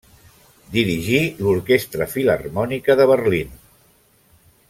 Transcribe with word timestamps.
Dirigí 0.75 1.19
l'Orquestra 1.43 2.07
Filharmònica 2.15 2.97
de 3.01 3.09
Berlín. 3.15 3.53